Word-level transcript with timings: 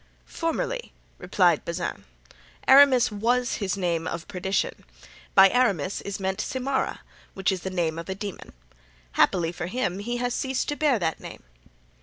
"Formerly," 0.25 0.93
replied 1.19 1.63
Bazin, 1.63 2.05
"Aramis 2.67 3.11
was 3.11 3.57
his 3.57 3.77
name 3.77 4.07
of 4.07 4.27
perdition. 4.27 4.83
By 5.35 5.49
Aramis 5.51 6.01
is 6.01 6.19
meant 6.19 6.39
Simara, 6.41 7.01
which 7.35 7.51
is 7.51 7.61
the 7.61 7.69
name 7.69 7.99
of 7.99 8.09
a 8.09 8.15
demon. 8.15 8.53
Happily 9.11 9.51
for 9.51 9.67
him 9.67 9.99
he 9.99 10.17
has 10.17 10.33
ceased 10.33 10.69
to 10.69 10.75
bear 10.75 10.97
that 10.97 11.19
name." 11.19 11.43